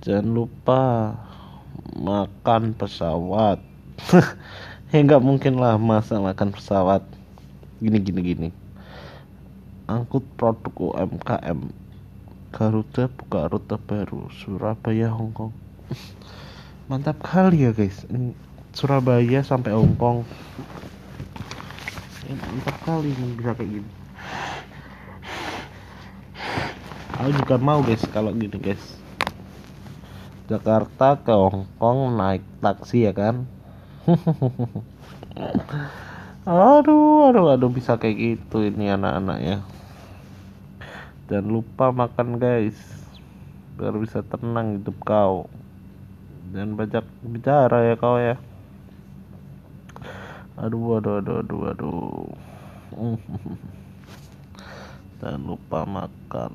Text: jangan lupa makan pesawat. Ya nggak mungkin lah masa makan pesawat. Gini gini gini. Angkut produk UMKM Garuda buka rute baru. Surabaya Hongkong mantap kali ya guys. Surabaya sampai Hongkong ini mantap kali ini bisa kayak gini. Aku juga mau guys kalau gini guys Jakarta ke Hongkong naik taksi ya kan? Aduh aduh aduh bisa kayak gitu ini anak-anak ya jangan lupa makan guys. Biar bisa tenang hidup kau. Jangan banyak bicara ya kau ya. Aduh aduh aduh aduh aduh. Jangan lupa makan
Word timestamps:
jangan 0.00 0.26
lupa 0.32 0.82
makan 1.96 2.72
pesawat. 2.76 3.60
Ya 4.90 5.06
nggak 5.06 5.22
mungkin 5.22 5.54
lah 5.54 5.78
masa 5.78 6.18
makan 6.18 6.50
pesawat. 6.50 7.06
Gini 7.78 8.02
gini 8.02 8.20
gini. 8.26 8.48
Angkut 9.86 10.26
produk 10.34 10.74
UMKM 10.74 11.70
Garuda 12.50 13.06
buka 13.06 13.46
rute 13.46 13.78
baru. 13.86 14.26
Surabaya 14.34 15.14
Hongkong 15.14 15.54
mantap 16.90 17.22
kali 17.22 17.62
ya 17.62 17.70
guys. 17.70 18.02
Surabaya 18.74 19.46
sampai 19.46 19.70
Hongkong 19.78 20.26
ini 22.26 22.34
mantap 22.34 22.76
kali 22.82 23.14
ini 23.14 23.38
bisa 23.38 23.54
kayak 23.54 23.70
gini. 23.70 23.90
Aku 27.14 27.30
juga 27.30 27.54
mau 27.62 27.78
guys 27.86 28.02
kalau 28.10 28.34
gini 28.34 28.58
guys 28.58 28.98
Jakarta 30.50 31.14
ke 31.22 31.30
Hongkong 31.30 32.18
naik 32.18 32.42
taksi 32.58 33.06
ya 33.06 33.12
kan? 33.14 33.46
Aduh 36.50 37.30
aduh 37.30 37.54
aduh 37.54 37.70
bisa 37.70 37.94
kayak 37.94 38.16
gitu 38.18 38.66
ini 38.66 38.90
anak-anak 38.90 39.38
ya 39.38 39.56
jangan 41.30 41.46
lupa 41.46 41.94
makan 41.94 42.42
guys. 42.42 42.74
Biar 43.78 43.94
bisa 43.94 44.26
tenang 44.26 44.82
hidup 44.82 44.98
kau. 45.06 45.46
Jangan 46.50 46.74
banyak 46.74 47.06
bicara 47.22 47.86
ya 47.86 47.94
kau 47.94 48.18
ya. 48.18 48.34
Aduh 50.58 50.98
aduh 50.98 51.22
aduh 51.22 51.38
aduh 51.38 51.62
aduh. 51.70 52.26
Jangan 55.22 55.42
lupa 55.46 55.86
makan 55.86 56.52